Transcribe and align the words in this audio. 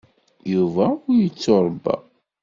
Yuba 0.51 0.85
ur 1.09 1.17
yettuṛebba. 1.21 1.95